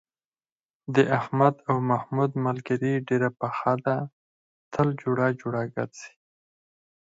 د 0.95 0.97
احمد 1.19 1.55
او 1.69 1.75
محمود 1.89 2.31
ملگري 2.45 2.93
ډېره 3.07 3.29
پخه 3.39 3.73
ده، 3.85 3.97
تل 4.73 4.87
جوړه 5.01 5.25
جوړه 5.41 5.61
گرځي. 5.73 6.11